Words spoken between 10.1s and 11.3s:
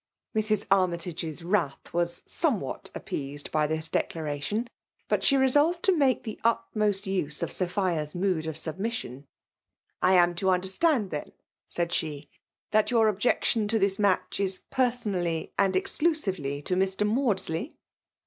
»n to imderstand,